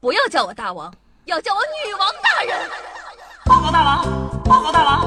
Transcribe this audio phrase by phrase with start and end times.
[0.00, 0.92] 不要叫我大王，
[1.26, 2.68] 要叫我女王大人。
[3.44, 4.04] 报告大王，
[4.44, 5.00] 报告大王，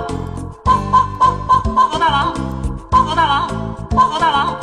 [0.63, 2.33] 报报报报报告大王，
[2.89, 3.47] 报告大王，
[3.89, 4.59] 报告大王，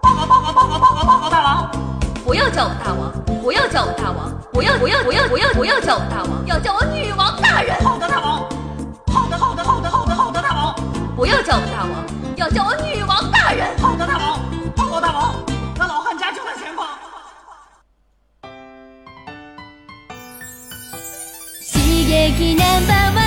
[0.00, 1.70] 报告报告报告报告报告大王。
[2.24, 3.12] 不要叫我大王，
[3.42, 7.82] 不要叫我大王，不要不要不要不要不要叫我大王，要叫我女王大人。
[7.84, 8.38] 好的，大王。
[9.12, 10.74] 好的，好的，好的，好的，好的，大王。
[11.16, 11.92] 不要叫我大王，
[12.36, 13.76] 要叫我女王大人。
[13.78, 14.40] 好的，大王。
[14.76, 15.34] 报告大王，
[22.56, 23.19] ナンバーワン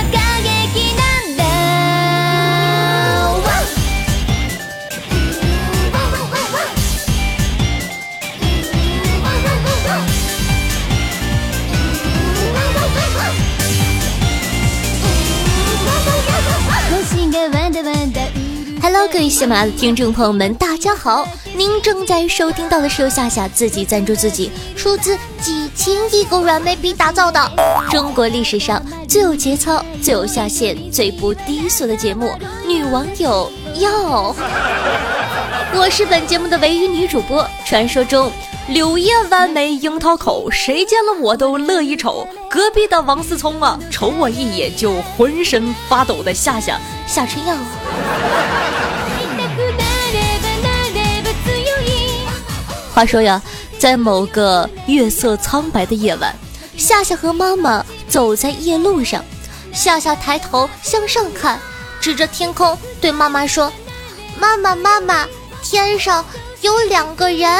[19.12, 21.28] 各位喜马拉雅的听众朋友们，大家好！
[21.54, 27.38] 您正在收听到的是由夏夏自己赞助自己，出资几千亿个软妹币打造的
[27.90, 32.26] 中国历史上最有节操、最有下限、最不低俗的节目
[32.66, 34.32] 《女网友要》。
[35.74, 38.32] 我是本节目的唯一女主播，传说中
[38.68, 42.26] 柳叶弯眉樱桃口，谁见了我都乐意瞅。
[42.48, 47.54] 隔壁的王思聪啊，瞅我一眼就浑身发抖的夏夏夏春耀。
[52.94, 53.42] 话说呀，
[53.78, 56.34] 在某个月色苍白的夜晚，
[56.78, 59.22] 夏夏和妈妈走在夜路上。
[59.74, 61.60] 夏夏抬头向上看，
[62.00, 63.70] 指着天空对妈妈说
[64.40, 65.26] ：“妈妈，妈妈，
[65.62, 66.24] 天上
[66.62, 67.50] 有两个人。”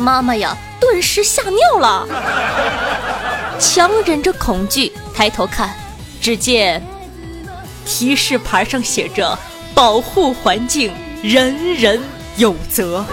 [0.00, 2.08] 妈妈呀，顿时吓尿了，
[3.58, 5.74] 强忍着恐惧抬头看，
[6.20, 6.82] 只见
[7.84, 9.38] 提示牌上写着
[9.74, 10.90] ：“保护环境，
[11.22, 12.00] 人人
[12.36, 13.04] 有责。”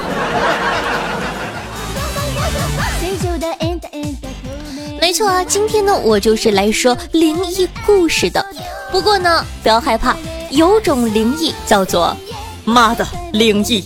[4.99, 8.45] 没错啊，今天呢，我就是来说灵异故事的。
[8.91, 10.15] 不过呢，不要害怕，
[10.49, 12.15] 有种灵异叫做
[12.65, 13.83] “妈的灵异”，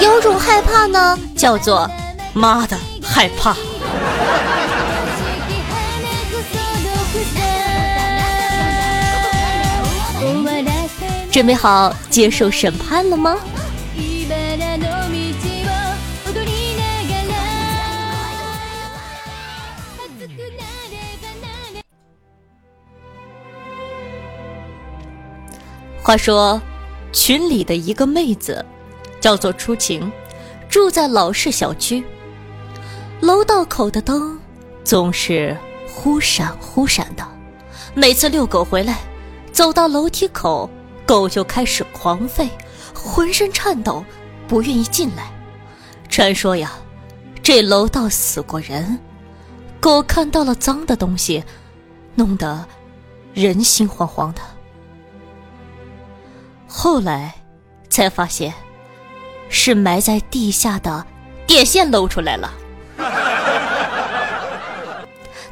[0.00, 1.90] 有种害怕呢叫做
[2.32, 3.56] “妈的害怕”。
[11.30, 13.36] 准备好接受审判了吗？
[26.02, 26.60] 话说，
[27.12, 28.64] 群里的一个妹子
[29.20, 30.10] 叫做初晴，
[30.68, 32.04] 住在老式小区。
[33.20, 34.38] 楼道口的灯
[34.84, 35.56] 总是
[35.92, 37.26] 忽闪忽闪的，
[37.94, 38.98] 每次遛狗回来，
[39.52, 40.70] 走到楼梯口，
[41.04, 42.48] 狗就开始狂吠，
[42.94, 44.04] 浑身颤抖，
[44.46, 45.32] 不愿意进来。
[46.08, 46.72] 传说呀，
[47.42, 48.98] 这楼道死过人，
[49.80, 51.42] 狗看到了脏的东西，
[52.14, 52.64] 弄得
[53.34, 54.40] 人心惶惶的。
[56.66, 57.34] 后来
[57.90, 58.54] 才发现，
[59.48, 61.04] 是埋在地下的
[61.46, 62.52] 电线露出来了，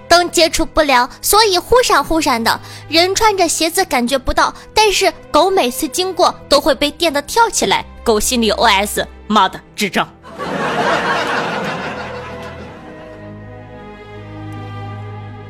[0.09, 2.61] 灯接触不了，所以忽闪忽闪的。
[2.89, 7.84] 人穿着鞋子感觉不到，但是狗每次经过都会被电的跳起来。
[8.05, 10.09] 狗心里 OS：妈的，智障。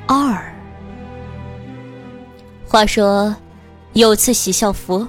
[0.06, 0.54] 二，
[2.68, 3.34] 话说
[3.92, 5.06] 有次洗校服。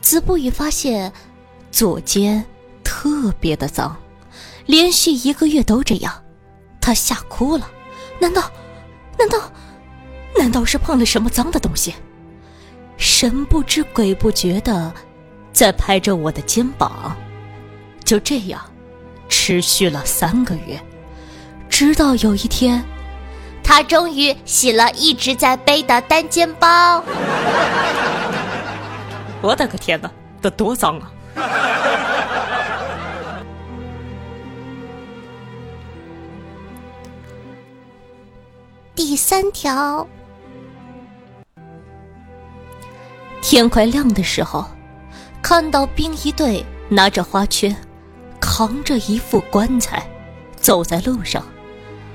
[0.00, 1.12] 子不语发现
[1.72, 2.42] 左肩
[2.88, 3.94] 特别的脏，
[4.64, 6.24] 连续一个月都这样，
[6.80, 7.70] 他吓哭了。
[8.18, 8.50] 难道，
[9.18, 9.38] 难道，
[10.38, 11.94] 难道是碰了什么脏的东西？
[12.96, 14.90] 神不知鬼不觉的
[15.52, 17.14] 在拍着我的肩膀。
[18.02, 18.58] 就这样，
[19.28, 20.82] 持续了三个月，
[21.68, 22.82] 直到有一天，
[23.62, 27.04] 他终于洗了一直在背的单肩包。
[29.42, 30.10] 我的个天哪，
[30.40, 31.12] 这多脏啊！
[38.98, 40.04] 第三条，
[43.40, 44.64] 天快亮的时候，
[45.40, 47.76] 看到殡仪队拿着花圈，
[48.40, 50.04] 扛着一副棺材，
[50.56, 51.44] 走在路上，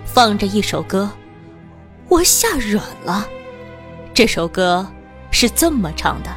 [0.03, 1.09] 放着一首歌，
[2.09, 3.25] 我吓软了。
[4.13, 4.85] 这首歌
[5.31, 6.29] 是这么唱的。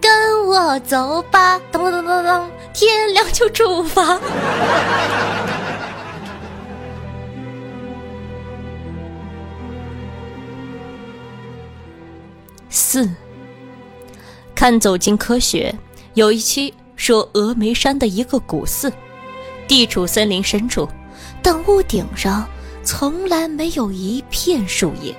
[0.00, 2.42] 跟我走吧，噔噔噔噔噔，
[2.72, 4.18] 天亮就出发。
[12.94, 13.10] 四，
[14.54, 15.74] 看《走进科学》
[16.14, 18.92] 有一期说峨眉山的一个古寺，
[19.66, 20.88] 地处森林深处，
[21.42, 22.46] 但屋顶上
[22.84, 25.12] 从来没有一片树叶。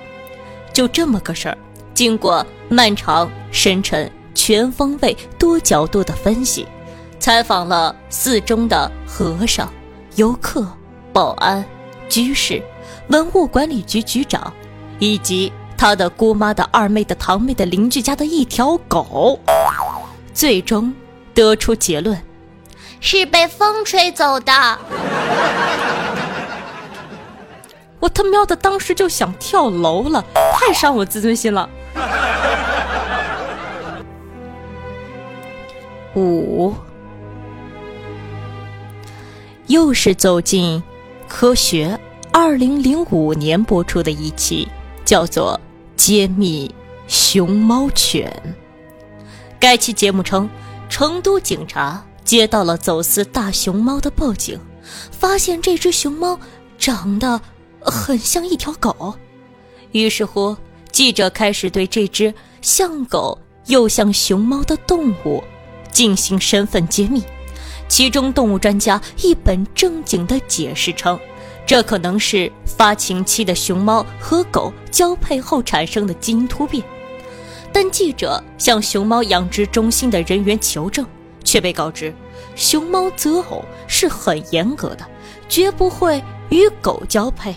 [0.72, 1.58] 就这么个事儿，
[1.92, 6.66] 经过漫长、深沉、全方位、多角度的分析，
[7.18, 9.70] 采访了寺中的和尚、
[10.14, 10.66] 游客、
[11.12, 11.62] 保安、
[12.08, 12.62] 居士、
[13.08, 14.50] 文物管理局局长，
[14.98, 19.38] 以及他的姑妈的二妹的堂妹的邻居家的一条狗，
[20.32, 20.92] 最终
[21.34, 22.20] 得出结论。
[23.00, 24.52] 是被风吹走的。
[28.00, 30.24] 我他喵的当时就想跳楼了，
[30.54, 31.68] 太伤我自尊心了。
[36.14, 36.74] 五，
[39.66, 40.82] 又是走进
[41.28, 41.98] 科学。
[42.32, 44.68] 二零零五年播出的一期，
[45.06, 45.58] 叫做
[45.96, 46.72] 《揭秘
[47.08, 48.30] 熊猫犬》。
[49.58, 50.48] 该期节目称，
[50.88, 54.60] 成都警察接到了走私大熊猫的报警，
[55.10, 56.38] 发现这只熊猫
[56.78, 57.40] 长得。
[57.88, 59.14] 很像一条狗，
[59.92, 60.56] 于是乎，
[60.90, 65.40] 记者开始对这只像狗又像熊猫的动物
[65.92, 67.22] 进行身份揭秘。
[67.86, 71.16] 其中，动物专家一本正经地解释称，
[71.66, 76.82] 这可能是发情期的熊猫和狗交配后产生的基因突变。
[77.72, 81.04] 但记者向熊猫养殖中心的人员求证，
[81.44, 82.14] 却被告知，
[82.54, 85.04] 熊猫择偶是很严格的，
[85.48, 87.54] 绝不会与狗交配。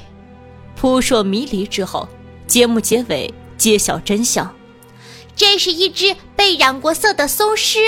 [0.76, 2.10] 扑朔迷离之后，
[2.48, 4.54] 节目结尾揭晓真相，
[5.36, 7.80] 这是一只被染过色的松狮。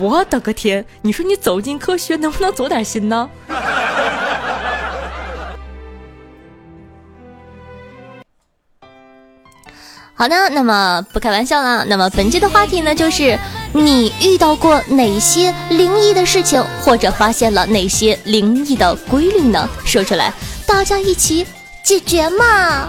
[0.00, 0.84] 我的个天！
[1.02, 3.28] 你说你走进科学能不能走点心呢？
[10.14, 11.84] 好的，那么不开玩笑了。
[11.84, 13.38] 那么本期的话题呢，就是
[13.72, 19.68] 你遇到过哪些灵异的事情，或者发现了哪些灵异的规律呢？
[19.84, 20.32] 说出来，
[20.66, 21.46] 大家一起
[21.82, 22.88] 解决嘛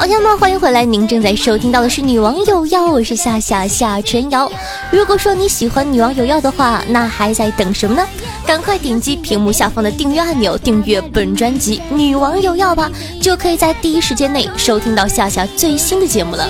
[0.00, 0.84] ！OK 们，欢迎回来！
[0.84, 4.50] 您正在收听到的是《女王有药》，我是夏夏夏春瑶。
[4.92, 8.06] 如果说你喜欢《女王有药》的话，那还在等什么呢？
[8.46, 12.88] 赶快点击屏幕下方的订阅按钮，订阅本专辑《女王有药》吧，
[13.20, 16.48] 就可以在第一时间内收听到夏夏最新的节目了。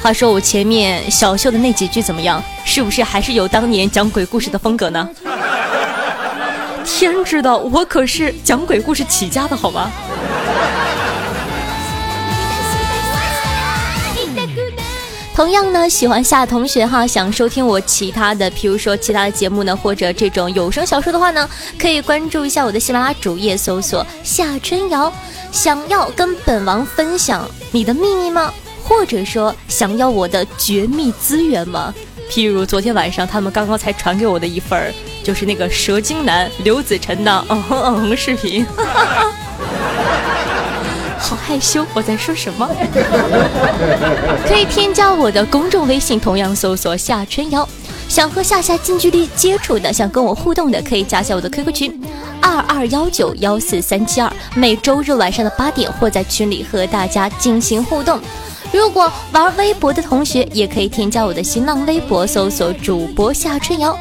[0.00, 2.40] 话说我前面小秀的那几句怎么样？
[2.64, 5.08] 是不是还是有当年讲鬼故事的风格呢？
[6.86, 9.90] 天知道，我可是讲鬼故事起家的，好吗？
[15.34, 25.12] 同样呢，喜欢夏同学哈，想收听我其他的，譬如说其他的节目呢，或者这种有声小说的话呢，可以关注一下我的喜马拉雅主页，搜索夏春瑶。
[25.50, 28.52] 想要跟本王分享你的秘密吗？
[28.84, 31.92] 或者说想要我的绝密资源吗？
[32.30, 38.64] 譬如昨天晚上他们刚刚才传给我的一份就是那个蛇精男刘子辰的 嗯哼嗯哼视频。
[38.64, 39.32] 哈 哈
[41.24, 42.68] 好害羞，我在说什么？
[44.46, 47.66] 可以添加我的公众微信，同样搜索夏春瑶。
[48.08, 52.00] 想和夏夏近距离接触的，想跟我互动的，可以加下我的 QQ 群
[52.42, 54.30] 二二幺九幺四三七二。
[54.54, 58.20] 每周日晚上的八点，会在群里和大家进行互动。
[58.70, 63.98] 如果玩微博的同学，也可以添加我的新浪微博，搜索主播夏春瑶。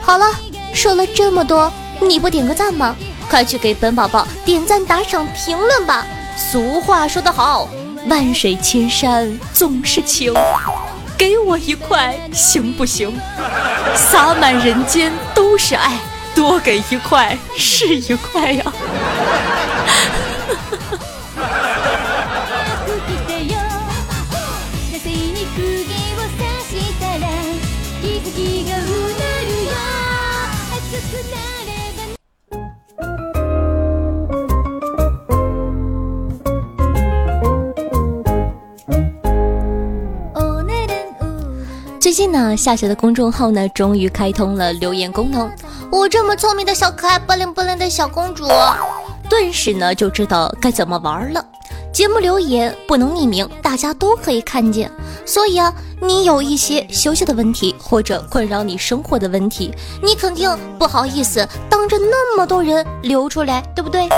[0.00, 0.26] 好了，
[0.72, 2.94] 说了这么多，你不点个赞吗？
[3.28, 6.06] 快去给本宝宝点赞、打赏、评论吧！
[6.36, 7.68] 俗话说得好，
[8.06, 10.32] 万水千山总是情，
[11.16, 13.12] 给我一块行不行？
[13.94, 15.98] 洒满人间都是爱，
[16.34, 18.64] 多给一块是一块呀。
[18.64, 20.29] 最
[42.42, 45.50] 那，夏夏的公众号呢，终于开通了留言功能。
[45.92, 48.48] 我这么聪明的小可爱，不灵不灵的小公主，
[49.28, 51.44] 顿时呢就知道该怎么玩了。
[51.92, 54.90] 节目留言不能匿名，大家都可以看见。
[55.26, 55.70] 所以啊，
[56.00, 64.08] 你有一些小小的问题，或者困扰你生活的问题，你肯定不好意思当着那么多人留出来，对不对？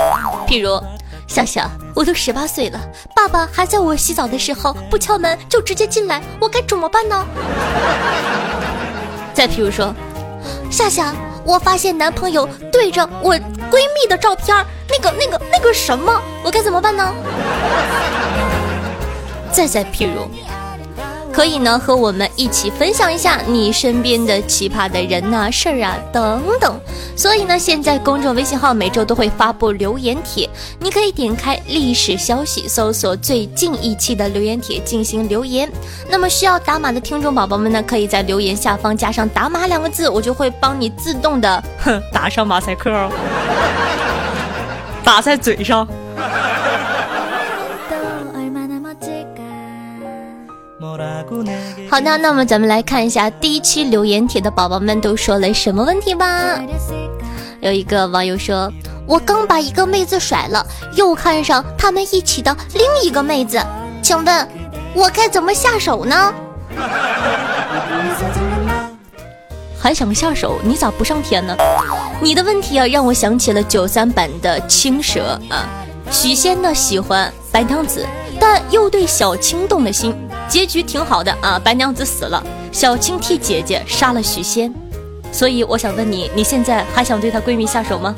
[0.47, 0.81] 譬如。
[1.27, 2.79] 夏夏，我都十八岁了，
[3.15, 7.25] 爸爸还在我洗澡的时候不敲门就直接进来，我该怎么办呢？
[9.33, 9.93] 再譬如说，
[10.71, 14.55] 夏夏，我发现男朋友对着我闺蜜的照片，
[14.89, 17.13] 那个、那个、那个什么，我该怎么办呢？
[19.51, 20.27] 再再譬如，
[21.33, 26.79] 可以呢和我们一起分享一下你身边的奇葩的人呐、事儿啊等等。
[27.15, 30.47] 所以呢，现在公众微信号每周都会发布留言帖，
[30.79, 35.67] 你可以点开历史消息，搜索最近一期的留言帖进行留言。
[36.07, 43.11] 那么需要打码的听众宝宝们呢，可以在留言下方加上“打码”两个字，我就会帮你自动的哼打上马赛克哦，
[45.03, 45.87] 打在嘴上。
[51.93, 56.59] 好的那么咱们来看一下第一期留言帖的宝宝们都说了什么问题吧。
[57.59, 58.67] 有一个网友说
[59.05, 63.61] 我刚把一个妹子甩了又看上他们一起的另一个妹子
[64.01, 64.47] 请问
[64.95, 66.33] 我该怎么下手呢？
[69.79, 70.59] 还想下手？
[70.63, 71.55] 你咋不上天呢？
[72.19, 75.69] 你的问题啊让我想起了九三版的青蛇啊
[76.09, 78.03] 许仙呢喜欢白娘子
[78.39, 80.15] 但又对小青动了心。
[80.53, 81.59] 结局挺好的啊。
[81.63, 84.71] 白娘子死了，小青替姐姐杀了许仙。
[85.31, 88.15] 所以我想问你，你现在还想对她闺蜜下手吗？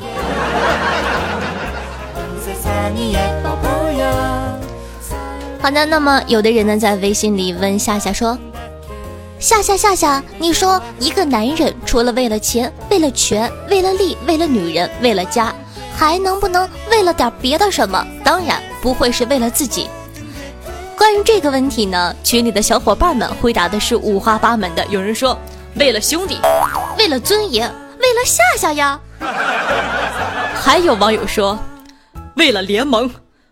[5.62, 8.38] 好的，那么有的人呢在微信里问夏夏说
[9.40, 15.54] ：“夏夏夏夏，你说一个男人除了为了钱、为了权、为了利、为了女人、为了家，
[15.96, 18.06] 还能不能为了点别的什么？
[18.22, 19.88] 当然不会是为了自己。”
[20.96, 24.84] 关于这个问题呢，群里的小伙伴们回答的是五花八门的。
[24.86, 25.38] 有人说
[25.74, 26.38] 为了兄弟，
[26.98, 28.98] 为了尊严，为了夏夏呀。
[30.58, 31.58] 还有网友说
[32.36, 33.10] 为了联盟，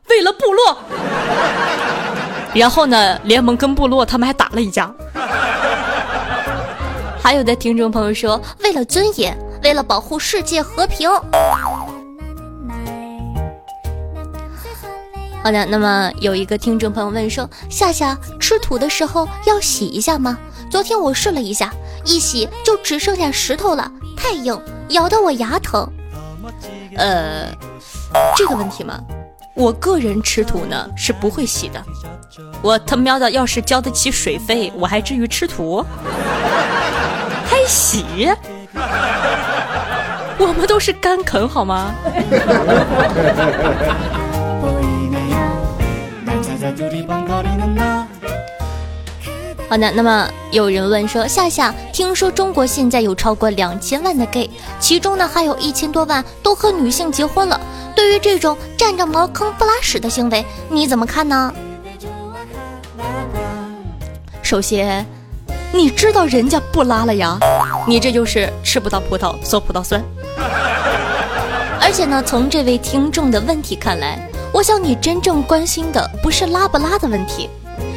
[0.08, 0.78] 为了部落。
[2.54, 4.90] 然后呢，联盟跟部落他们还打了一架。
[7.22, 11.10] 还有的听众朋友说，为了尊严，为了保护世界和平。
[15.44, 20.38] 好的，那么有一个听众朋友问说，夏夏吃土的时候要洗一下吗？
[20.70, 21.70] 昨天我试了一下，
[22.02, 24.58] 一洗就只剩下石头了，太硬，
[24.88, 25.86] 咬得我牙疼。
[26.96, 27.46] 呃，
[28.34, 28.98] 这个问题嘛，
[29.54, 31.84] 我个人吃土呢是不会洗的。
[32.62, 35.84] 我他喵的要是交得起水费，我还至于吃土？
[37.44, 38.32] 还洗？
[40.38, 41.94] 我们都是干啃好吗？
[49.68, 54.48] 好的，那么有人问说，夏夏，听说中国现在有超过两千万的 gay，
[54.80, 57.60] 其中呢还有一千多万都和女性结婚了。
[57.94, 61.52] 对于这种占着茅坑不拉屎的行为，你怎么看呢？
[64.42, 65.04] 首先，
[65.70, 67.38] 你知道人家不拉了呀，
[67.86, 70.02] 你这就是吃不到葡萄说葡萄酸。
[71.80, 74.18] 而且呢，从这位听众的问题看来，
[74.54, 77.50] 我想你真正关心的不是拉不拉的问题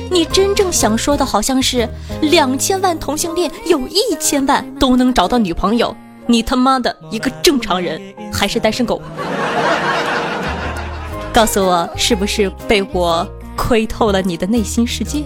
[0.10, 1.88] 你真正想说的好像是
[2.24, 5.96] 两千万同性恋有一千万都能找到女朋友
[6.26, 8.02] 你他妈的一个正常人
[8.34, 9.00] 还是单身狗。
[11.32, 15.24] 告诉我是不是被我窥透了你的内心世界？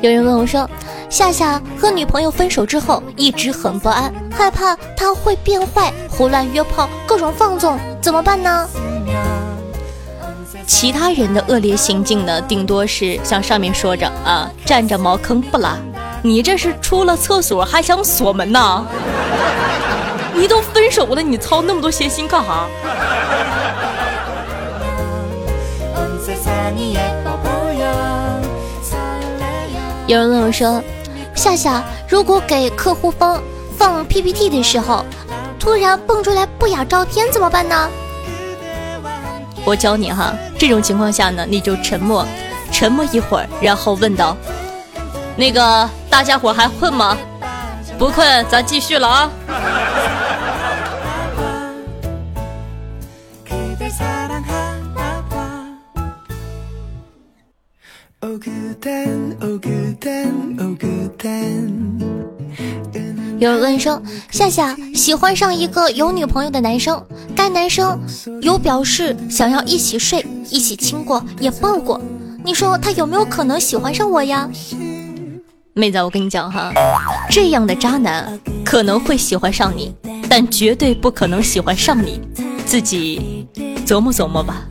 [0.00, 0.68] 有人问我说
[1.10, 8.68] 夏夏和女朋友分手之后一直很不安害怕她会变坏胡乱约炮各种放纵怎么办呢？
[10.66, 15.76] 其他人的恶劣行径呢顶多是像上面说着啊占着茅坑不拉
[16.22, 18.86] 你这是出了厕所还想锁门呐？
[20.32, 22.68] 你都分手了你操那么多闲心干哈？
[30.06, 30.82] 有人问我说
[31.40, 33.42] 夏夏，如果给客户方
[33.78, 35.02] 放 PPT 的时候，
[35.58, 37.88] 突然蹦出来不雅照片怎么办呢？”
[39.64, 42.26] 我教你哈，这种情况下呢，你就沉默，
[42.70, 44.36] 沉默一会儿，然后问道
[45.34, 47.16] ：“那个大家伙还困吗？
[47.98, 49.30] 不困，咱继续了啊。
[63.40, 67.98] 有人问说：“夏夏喜欢上一个有女朋友的男生，该男生
[68.40, 72.00] 有表示想要一起睡、一起亲过，也抱过。
[72.44, 74.48] 你说他有没有可能喜欢上我呀？”
[75.74, 76.72] 妹子，我跟你讲哈，
[77.30, 79.92] 这样的渣男可能会喜欢上你，
[80.28, 82.20] 但绝对不可能喜欢上你，
[82.64, 83.48] 自己
[83.84, 84.68] 琢磨琢磨吧。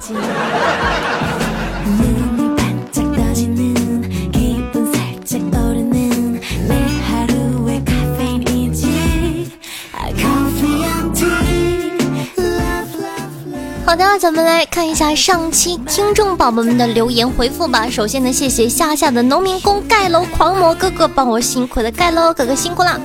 [13.90, 17.90] 好的，咱们来看一下上期听众宝宝们的留言回复吧。
[17.90, 23.00] 首先呢，谢谢夏夏的农民工盖楼狂魔哥哥帮我辛苦的盖楼，哥哥辛苦啦。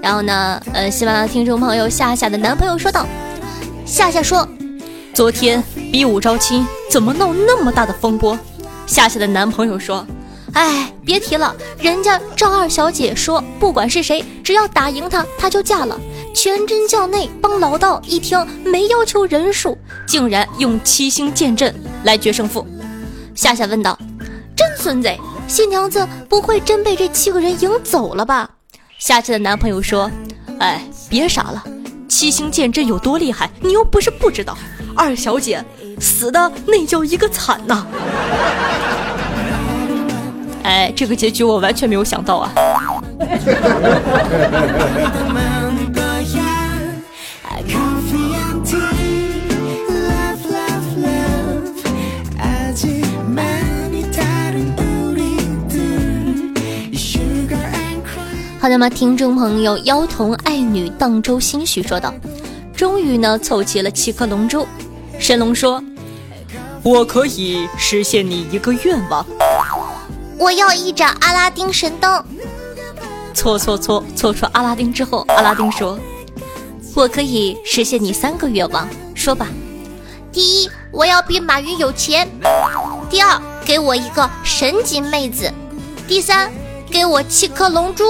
[0.00, 3.04] 然后呢，呃，喜马拉雅听众朋友夏夏的男朋友说道：
[3.84, 4.46] 夏夏说，
[5.12, 5.60] 昨天
[5.90, 8.38] 比武招亲，怎么闹那么大的风波？
[8.86, 10.06] 夏夏的男朋友说，
[10.52, 16.00] 哎，别提了，人家赵二小姐说，不管是谁，只要打赢他，她就嫁了。
[16.34, 21.74] 全真教内帮老道一听，没要求人数，竟然用七星剑阵
[22.04, 22.66] 来决胜负。
[23.34, 23.98] 夏夏问道
[24.56, 25.10] ：“真孙子，
[25.46, 28.48] 新娘子不会真被这七个人赢走了吧？”
[28.98, 30.10] 夏夏的男朋友说
[30.58, 31.62] ：“哎，别傻了，
[32.08, 34.56] 七星剑阵有多厉害，你又不是不知道。
[34.94, 35.62] 二小姐
[36.00, 37.86] 死的那叫一个惨呐！”
[40.64, 42.52] 哎，这个结局我完全没有想到啊。
[58.82, 58.90] 吗？
[58.90, 62.12] 听众朋友，妖童爱女荡舟心许说道
[62.74, 64.66] ：“终于呢，凑齐了七颗龙珠。”
[65.20, 65.80] 神龙说
[66.82, 69.24] ：“我可以实现你一个愿望。
[70.36, 72.24] 我要一盏阿拉丁神灯。”
[73.32, 75.96] 搓搓搓搓出阿拉丁之后，阿拉丁说
[76.96, 78.88] ：“我可以实现你三个愿望。
[79.14, 79.46] 说吧。
[80.32, 82.26] 第一，我要比马云有钱；
[83.08, 85.52] 第二，给我一个神级妹子；
[86.08, 86.50] 第三，
[86.92, 88.04] 给我七颗龙珠。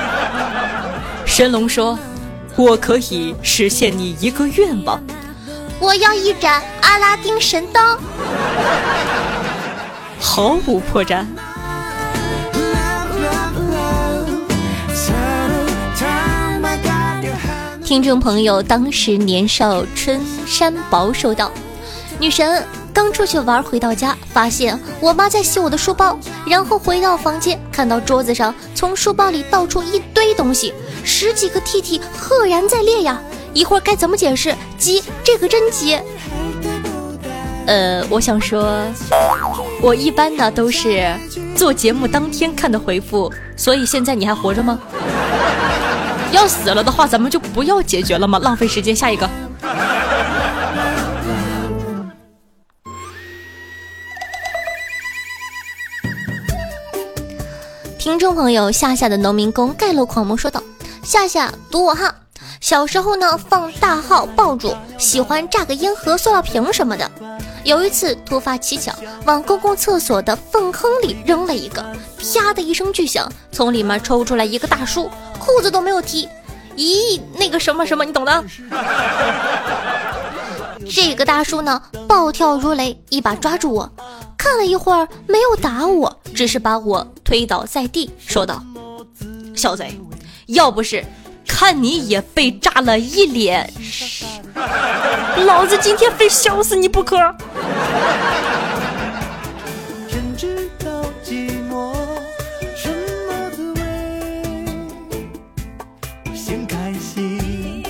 [1.24, 1.98] 神龙说
[2.54, 5.02] ：“我可以实现你一个愿望，
[5.80, 7.98] 我要一盏阿拉丁神灯。”
[10.20, 11.24] 毫无破绽。
[17.82, 21.50] 听众朋友，当时年少春山薄说道
[22.20, 30.72] ：“女神，刚出去玩，回到家发现我妈在洗我的书包，然后回到房间，看到桌子上从书包里倒出一堆东西，
[31.04, 33.20] 十几个 T T 赫然在列呀！
[33.52, 34.54] 一会儿该怎么解释？
[34.78, 35.98] 急，这个真急。
[37.66, 38.82] 呃，我想说，
[39.80, 41.14] 我一般呢都是
[41.54, 44.78] 做节目当天看的回复，所以现在你还活着吗？
[46.32, 48.38] 要死了的话，咱们就不要解决了吗？
[48.38, 49.28] 浪费时间，下一个。
[58.00, 60.62] 听众朋友，夏夏的农民工盖楼狂魔说道
[61.04, 62.14] ：“夏夏读我哈，
[62.58, 67.10] 小时候呢放大号爆竹，喜欢炸个烟盒、塑料瓶什么的。
[67.62, 71.84] 有一次突发奇想，往公共厕所的粪坑里扔了一个，
[72.16, 76.26] 啪的一声巨响，从里面抽出来一个大叔，裤子都没有提。
[76.76, 78.44] 咦，那个什么什么，你懂的。
[80.90, 83.92] 这个大叔呢，暴跳如雷，一把抓住我，
[84.42, 88.64] 看了一会儿没有打我，只是把我推倒在地，说道
[89.54, 90.00] ：“小贼，
[90.46, 91.04] 要不是
[91.46, 93.70] 看你也被炸了一脸，
[95.44, 97.18] 老子今天非削死你不可。”
[100.08, 101.92] 天知道寂寞
[102.74, 102.88] 什
[103.28, 104.64] 么滋味，
[106.34, 107.84] 先开心。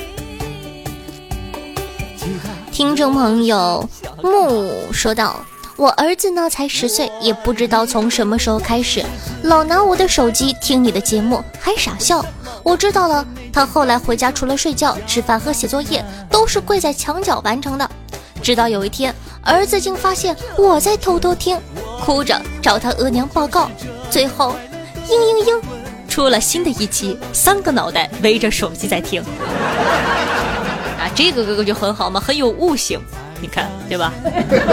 [2.73, 3.89] 听众朋友
[4.21, 5.47] 木说道
[5.81, 9.03] ：“我儿子呢才十岁，也不知道从什么时候开始，
[9.45, 12.23] 老拿我的手机听你的节目，还傻笑。
[12.63, 17.91] 我知道了，他后来回家除了睡觉、吃饭和写作业，都是跪在墙角完成的。
[18.43, 21.59] 直到有一天，儿子竟发现我在偷偷听，
[22.05, 23.71] 哭着找他额娘报告，
[24.11, 24.55] 最后，
[25.09, 25.63] 嘤嘤嘤，
[26.11, 29.23] 出了新的一期，三个脑袋围着手机在听。”
[31.01, 33.01] 啊，这个哥哥就很好嘛，很有悟性，
[33.41, 34.13] 你看对吧？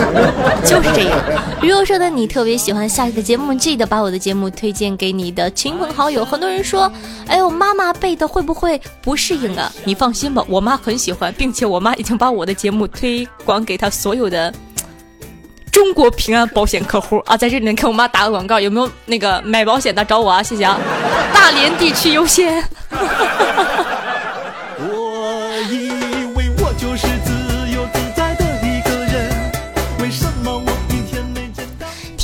[0.66, 1.20] 就是这样。
[1.62, 6.24] 如果说呢，你特别喜欢夏夏的节目，记得把我的节目推荐给你的亲朋好友。
[6.26, 6.92] 很多人说，
[7.28, 9.72] 哎呦，妈妈背的会不会不适应啊？
[9.86, 14.54] 你放心吧，我妈很喜欢，并且我妈已经把我的节目推广给她所有的。
[15.72, 20.42] 中国平安保险客户啊，在这里给我妈打个广告，有没有那个买保险的找我啊？
[20.42, 20.80] 谢谢啊，
[21.34, 22.64] 大连地区优先。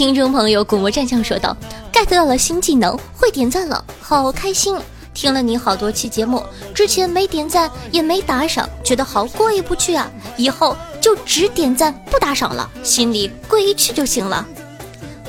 [0.03, 1.55] 听众朋友，古魔战将说道
[1.93, 4.77] ：“get 到了新技能，会点赞了，好开心！
[5.13, 6.43] 听了你好多期节目，
[6.75, 10.11] 之前没点赞也没打赏，觉得好过意不去啊！
[10.35, 14.45] 以后就只点赞不打赏了，心里过意去就行了。”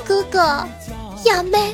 [0.05, 0.67] 哥哥，
[1.23, 1.73] 亚妹，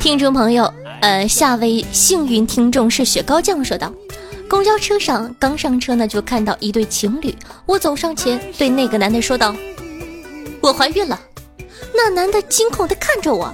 [0.00, 0.68] 听众朋友，
[1.00, 3.92] 呃，下位幸运听众是雪糕酱说道
[4.52, 7.34] ：“公交车上刚上车呢，就看到一对情侣。
[7.64, 9.56] 我走上前对那个男的说道
[10.60, 11.18] ：“我怀孕了。”
[11.96, 13.50] 那男的惊恐地看着我，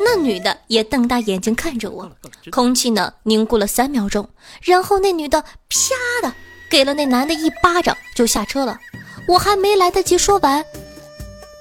[0.00, 2.10] 那女的也瞪大眼睛看着我。
[2.50, 4.28] 空气呢凝固了三秒钟，
[4.60, 6.34] 然后那女的啪的
[6.68, 8.76] 给了那男的一巴掌，就下车了。
[9.28, 10.64] 我还没来得及说完，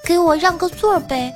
[0.03, 1.31] 给我让个座呗。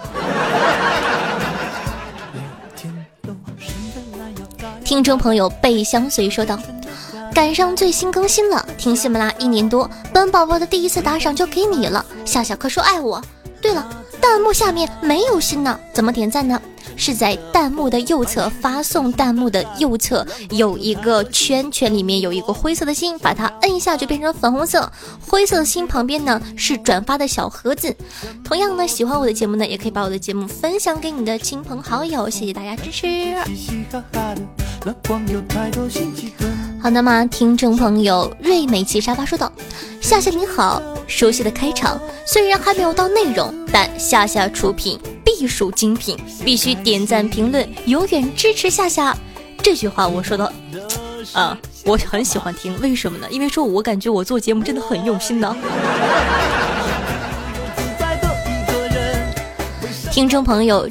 [4.83, 6.57] 听众朋友背相随说道
[7.33, 12.05] ：“赶上最新更新了，听喜马拉一年多，本宝宝的第一次打赏就给你了。
[12.23, 13.19] 夏夏可说爱我。
[13.59, 13.83] 对了，
[14.21, 16.61] 弹幕下面没有心呢，怎么点赞呢？
[16.95, 24.91] 是在弹幕的右侧发送弹幕的右侧有一个圈圈，里面有一个灰色的心，把它摁一下就变成粉红色。
[25.27, 27.95] 灰色的心旁边呢是转发的小盒子。
[28.43, 33.07] 同样呢，喜欢我的节目呢，也可以把我的节目分享给你的亲朋好友，谢谢大家支持。
[33.47, 34.35] 嘻嘻哈哈
[36.83, 37.23] 好的吗？
[37.27, 39.49] 听众朋友瑞美琪沙发说道
[40.03, 49.15] ：“夏夏你好，熟悉的开场，虽然还没有到内容，但夏夏出品必属精品，必须点赞评论，永远支持夏夏。”
[49.63, 50.53] 这句话我说的，
[51.31, 53.27] 啊，我很喜欢听，为什么呢？
[53.31, 55.55] 因为说我感觉我做节目真的很用心呢。
[60.11, 60.85] 听众朋友，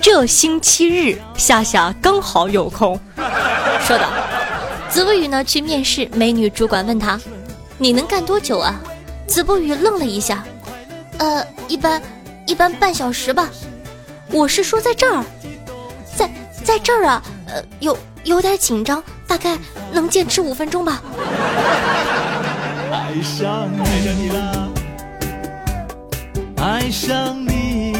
[0.00, 2.96] 这星期日夏夏刚好有空，
[3.80, 4.37] 说的。
[4.90, 7.20] 子不语呢去面试，美女主管问他
[7.78, 8.80] ：“你能干多久啊？”
[9.28, 10.44] 子不语愣了一下，
[11.18, 12.00] 呃，一般，
[12.46, 13.50] 一般半小时吧。
[14.30, 15.24] 我是说在这儿，
[16.16, 16.30] 在
[16.64, 19.56] 在这儿啊，呃，有有点紧张，大概
[19.92, 21.02] 能坚持五分钟吧。
[22.90, 24.68] 爱上你了，
[26.56, 27.92] 爱上你。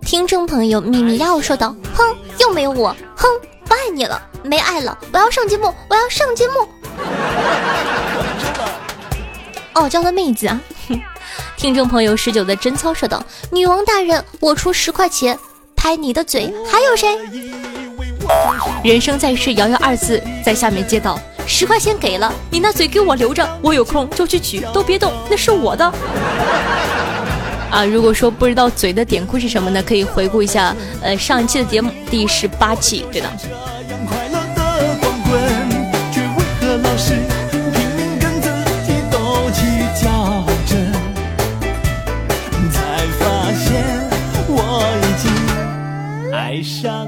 [0.00, 3.28] 听众朋友咪咪要说道：“哼，又没有我，哼，
[3.70, 6.68] 不爱你了，没爱了，我要上节目，我要上节目。”
[9.74, 10.60] 傲娇的妹子啊！
[11.56, 15.38] 听众朋友十九的贞操说道：“女王大人，我出十块钱
[15.76, 17.16] 拍你的嘴，还有谁？”
[18.82, 25.94] 人生在世，遥遥二字在下面接到，十块钱给了你，那嘴给我留着，我有空就去取，都别动，那是我的。
[27.70, 33.28] 啊，如果说不知道嘴的典故是什么呢，可以回顾一下，呃，上一期的节目第十八期，对的。
[46.82, 46.99] 这样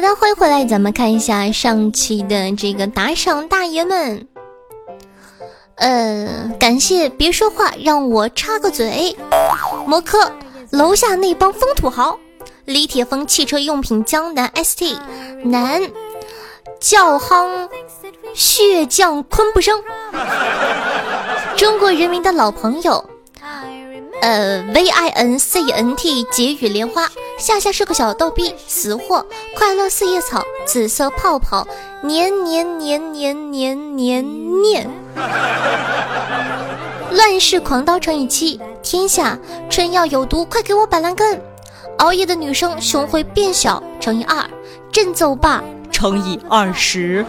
[0.00, 4.26] 好的，欢迎回来，咱们看一下上期的这个打赏大爷们。
[5.74, 9.14] 呃，感谢别说话，让我插个嘴。
[9.86, 10.32] 摩科
[10.70, 12.18] 楼下那帮疯土豪，
[12.64, 14.96] 李铁峰汽车用品江南 ST
[15.44, 15.82] 男
[16.80, 17.68] 教夯
[18.32, 19.84] 血将昆不生，
[21.58, 23.04] 中国人民的老朋友。
[24.20, 29.24] 呃，V I N C N T 结语莲花，夏夏是个小逗逼，死货，
[29.56, 31.66] 快乐四叶草，紫色泡泡，
[32.02, 34.90] 年年年年年年年，
[37.10, 39.38] 乱世狂刀乘以七，天下
[39.70, 41.40] 春药有毒，快给我板蓝根，
[41.98, 44.44] 熬夜的女生胸会变小乘以二，
[44.92, 47.24] 振奏吧乘以二十。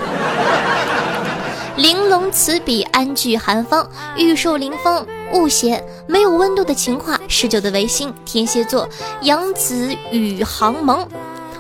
[1.82, 7.20] 玲珑此笔，安居寒芳，玉树临风，雾邪没有温度的情话。
[7.28, 8.88] 十九的维新，天蝎座，
[9.22, 11.08] 杨子宇航萌。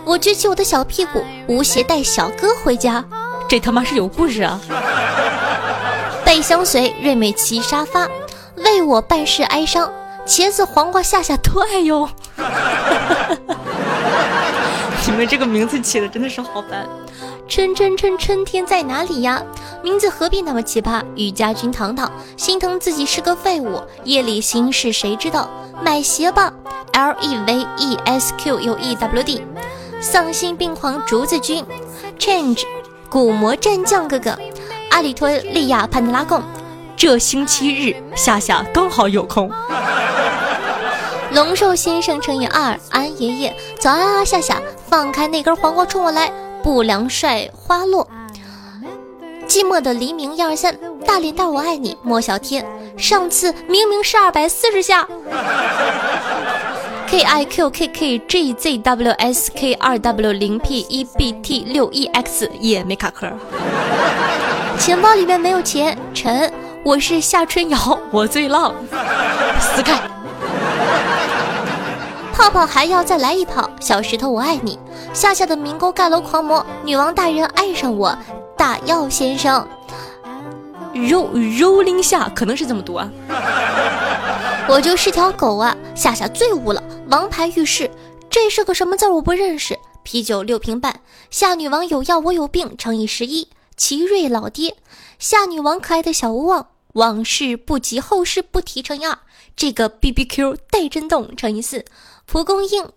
[0.05, 3.03] 我撅起我的小屁股，吴邪带小哥回家，
[3.49, 4.61] 这他妈是有故事啊！
[6.23, 8.07] 背相随，瑞美骑沙发，
[8.57, 9.91] 为我办事哀伤，
[10.27, 12.07] 茄子黄瓜下下都爱哟。
[15.07, 16.87] 你们这个名字起的真的是好烦。
[17.47, 19.41] 春春春春天在哪里呀？
[19.83, 21.03] 名字何必那么奇葩？
[21.15, 25.49] 雨家军糖糖心疼自己是个废物，夜里心事谁知道？
[25.83, 26.53] 买鞋吧
[26.93, 29.43] ，L E V E S Q U E W D，
[29.99, 31.65] 丧心病狂竹子君
[32.19, 32.61] ，Change，
[33.09, 34.37] 古魔战将哥哥，
[34.91, 36.41] 阿里托利亚潘德拉贡，
[36.95, 39.51] 这星期日夏夏刚好有空。
[41.33, 43.55] 龙寿先生乘以二，安爷爷。
[43.79, 46.29] 早安啊，夏夏，放开那根黄瓜冲我来，
[46.61, 48.05] 不良帅花落，
[49.47, 52.65] 寂寞的黎明一二三，大脸蛋我爱你，莫小天，
[52.97, 55.07] 上次明明是二百四十下
[57.07, 61.31] ，K I Q K K G Z W S K 二 W 零 P 一 B
[61.41, 63.31] T 六 E X 也没卡壳，
[64.77, 66.51] 钱包里面没有钱，陈。
[66.83, 68.73] 我是夏春瑶，我最浪，
[69.59, 70.01] 死开！
[72.41, 74.79] 泡泡还要再来一泡，小石头我爱你，
[75.13, 78.17] 夏夏的民工盖楼狂魔，女王大人爱上我，
[78.57, 79.67] 大药先生，
[80.91, 83.07] 柔柔灵夏可能是这么读啊。
[84.67, 85.77] 我就是条狗啊！
[85.93, 87.91] 夏夏最污了，王牌浴室，
[88.27, 89.77] 这是个什么字我不认识。
[90.01, 90.99] 啤酒六瓶半，
[91.29, 93.49] 夏女王有药我有病乘以十一。
[93.77, 94.77] 奇瑞老爹，
[95.19, 99.19] 夏女王可爱的小旺，往事不及后事不提乘以二。
[99.55, 101.85] 这个 B B Q 带震动乘以四。
[102.25, 102.89] 蒲公英，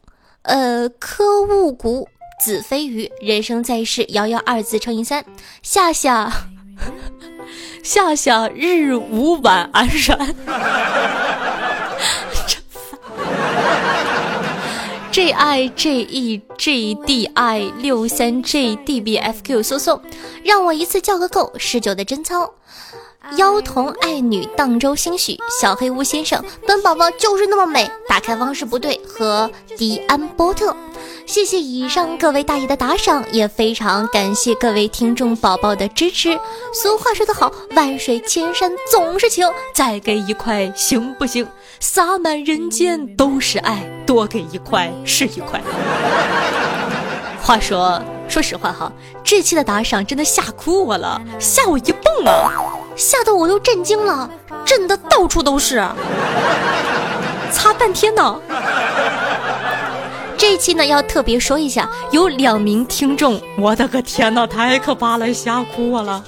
[0.43, 2.09] 呃，科物谷
[2.41, 5.25] 子非鱼，人生在世遥遥二字乘以三。
[5.63, 6.31] 夏夏，
[7.83, 10.35] 夏夏日午晚安然。
[15.11, 20.01] ，J I J E J D I 六三 J D B F Q 搜搜，
[20.45, 21.53] 让我一次叫个够。
[21.59, 22.55] 十九的贞操，
[23.37, 27.91] 妖童爱女荡舟兴许，小黑屋先生，本宝宝就是那么美。
[28.09, 30.77] 打开方式不对和迪安波特。
[31.27, 36.39] 谢谢以上各位大爷的打赏，也非常感谢各位听众宝宝的支持。
[36.73, 41.47] 俗话说得好，万水千山总是情，再给一块行不行？
[41.81, 45.61] 洒满人间都是爱，多给一块是一块。
[47.43, 48.91] 话说，说实话哈，
[49.23, 52.51] 这期的打赏真的吓哭我了，吓我一蹦啊，
[52.97, 54.29] 吓得我都震惊了，
[54.65, 55.77] 震的到处都是，
[57.53, 58.41] 擦半天呢。
[60.37, 66.25] 这一期呢，要特别说一下，有两名听众，我的个天呐，太可怕了，吓哭我了！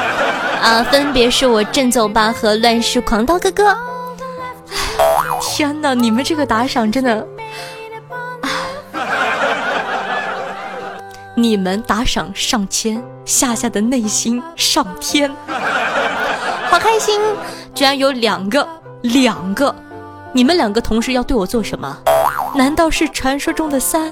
[0.62, 3.76] 啊，分别是我振奏吧和乱世狂刀哥哥。
[5.42, 7.26] 天呐，你们这个打赏真的，
[11.40, 15.30] 你们打赏上千，夏夏的内心上天，
[16.68, 17.18] 好开心！
[17.74, 18.68] 居然有两个，
[19.00, 19.74] 两个，
[20.34, 21.96] 你们两个同时要对我做什么？
[22.54, 24.08] 难道是传说中的三？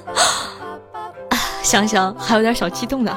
[1.28, 3.14] 啊， 想想还有点小激动呢。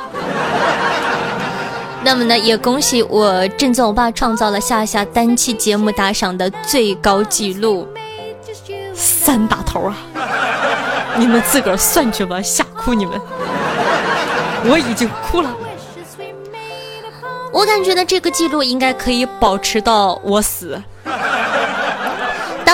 [2.04, 7.88] 那么呢，也恭喜我振作欧巴创造了夏夏单期节目打赏的最高纪录，
[8.94, 9.96] 三打头啊！
[11.16, 13.18] 你们自个儿算去吧，吓哭你们！
[14.64, 15.56] 我已经哭了。
[17.52, 20.82] 我感觉呢，这个记录应该可以保持到我死。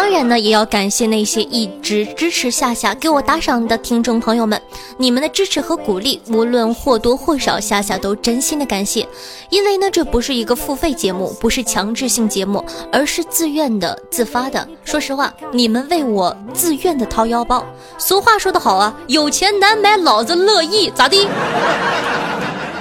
[0.07, 4.59] 当然呢，也要感谢那些一直支持夏夏、给我打赏的听众朋友们，
[4.97, 9.05] 你们的支持和鼓励，无论或多或少，夏夏都真心的感谢。
[9.49, 14.65] 因为呢，这不是一个付费节目，不是强制性节目，而是自愿的、自发的。
[14.85, 17.65] 说实话，你们为我自愿的掏腰包。
[17.97, 21.27] 俗话说得好啊，有钱难买老子乐意，咋地？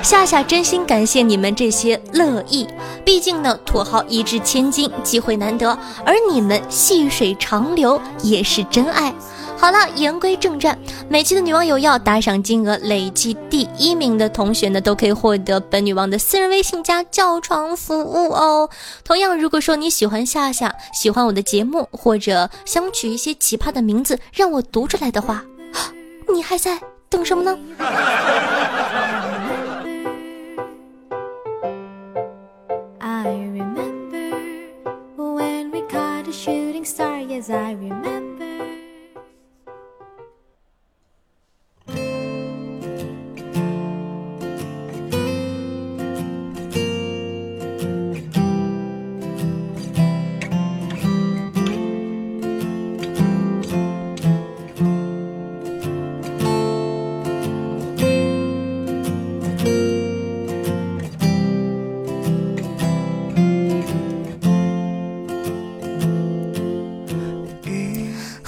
[0.06, 2.64] 夏夏真心感谢你们这些乐意，
[3.04, 9.12] 毕竟呢，土豪一掷千金，机会难得，而你们细水长流也是真爱。
[9.58, 18.70] 好了，言归正传，每期的女王有药打赏金额累计第一名的同学呢，都可以获得本女王的私人微信加叫床服务哦。
[19.02, 25.42] 同样，如果说你喜欢夏夏，喜欢我的节目，或者想取一些奇葩的名字让我读出来的话，
[26.32, 26.78] 你还在
[27.10, 27.58] 等什么呢
[37.46, 38.15] ？as I remember.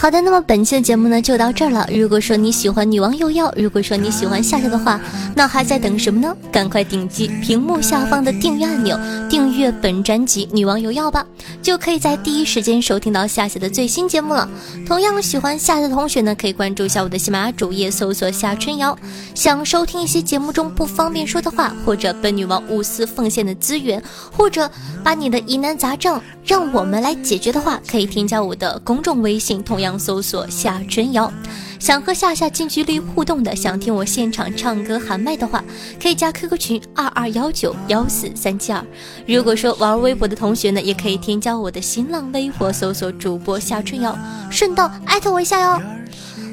[0.00, 1.84] 好的，那么本期的节目呢就到这儿了。
[1.92, 5.00] 如果说你喜欢女王又要，如果说你喜欢夏夏的话，
[5.34, 6.32] 那还在等什么呢？
[6.52, 8.96] 赶快点击屏幕下方的订阅按钮，
[9.28, 11.26] 订阅本专辑《女王又要》吧，
[11.60, 14.48] 就可以在第一时间收听到夏夏的最新节目了。
[14.86, 18.96] 同样喜欢夏夏的同学呢，可以关注一下我的喜马拉雅主页，搜索夏春瑶。
[19.34, 24.70] 想收听一些节目中不方便说的话，或者本女王无私奉献的资源，或者
[25.02, 29.87] 把你的疑难杂症让我们来解决的话，可以添加我的公众微信，同样。
[29.88, 31.32] 想搜索夏春瑶，
[31.78, 35.64] 想和夏夏近距离互动的，想听我现场唱歌喊麦的话，
[35.98, 38.84] 可以加 QQ 群二二幺九幺四三七二。
[39.26, 44.14] 如果说玩微博的同学呢，也可以添加我的新浪微博，搜索主播夏春瑶，
[44.50, 45.80] 顺道艾特我一下哟。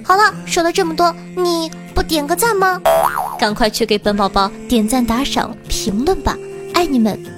[0.02, 2.80] 好了，说了这么多，你不点个赞吗？
[3.38, 6.38] 赶快去给本宝宝点赞、打赏、评论吧，
[6.74, 7.22] 爱你们！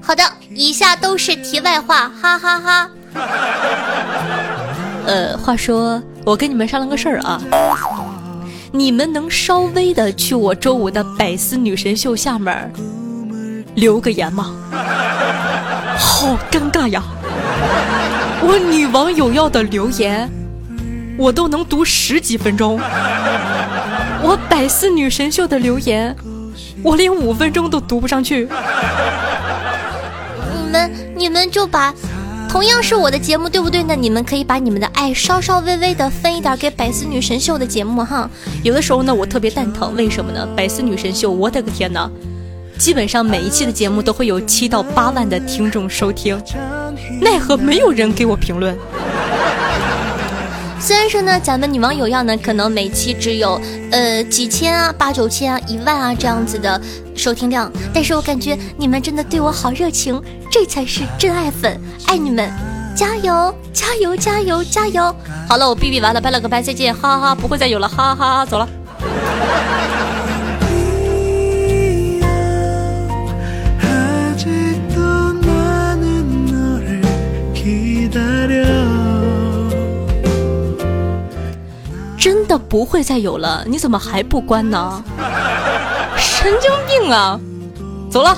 [0.00, 0.22] 好的。
[0.58, 2.90] 以下都是题外话，哈哈哈。
[5.06, 7.40] 呃，话说我跟你们商量个事儿啊，
[8.72, 12.72] 你们能稍微的去我周五的百思女神秀下面
[13.76, 14.52] 留个言吗？
[15.96, 17.04] 好尴尬呀！
[18.42, 20.28] 我女网友要的留言，
[21.16, 22.80] 我都能读十几分钟。
[24.22, 26.16] 我百思女神秀的留言，
[26.82, 28.48] 我连五分钟都读不上去。
[30.68, 31.94] 们你们就把，
[32.48, 33.94] 同样是我的节目，对不对呢？
[33.94, 38.30] 你们可以把你们的爱稍稍微微的分一点给百思女神秀的节目哈。
[38.62, 40.46] 有的时候呢，我特别蛋疼，为什么呢？
[40.56, 42.10] 百思女神秀，我的个天呐！
[42.78, 46.40] 基本上每一期的节目都会有七到八万的听众收听，
[47.20, 48.76] 奈何没有人给我评论。
[50.80, 56.80] 虽然说呢，咱们女网友要呢，可能每期只有呃几千啊、八九千啊、一万啊这样子的
[57.18, 61.78] 收听量但是我感觉你们真的对我好热情这才是真爱粉。
[62.06, 62.50] 爱你们
[62.96, 65.14] 加油加油加油加油。
[65.48, 68.68] 好了我哔哔完了拜了个拜再见哈哈不会再有了哈哈哈走了。
[82.18, 85.02] 真的不会再有了你怎么还不关呢？
[86.40, 87.38] 神经病啊！
[88.10, 88.36] 走了。